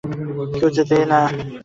কেউ 0.53 0.69
জেতে 0.75 0.97
না! 1.11 1.19